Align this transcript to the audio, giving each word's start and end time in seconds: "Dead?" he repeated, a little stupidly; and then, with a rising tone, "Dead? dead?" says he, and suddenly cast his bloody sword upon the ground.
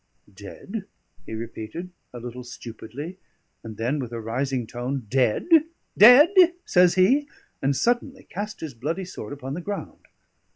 "Dead?" 0.33 0.85
he 1.27 1.35
repeated, 1.35 1.91
a 2.11 2.19
little 2.19 2.43
stupidly; 2.43 3.19
and 3.63 3.77
then, 3.77 3.99
with 3.99 4.11
a 4.11 4.19
rising 4.19 4.65
tone, 4.65 5.05
"Dead? 5.09 5.45
dead?" 5.95 6.29
says 6.65 6.95
he, 6.95 7.27
and 7.61 7.75
suddenly 7.75 8.23
cast 8.23 8.61
his 8.61 8.73
bloody 8.73 9.05
sword 9.05 9.31
upon 9.31 9.53
the 9.53 9.61
ground. 9.61 10.07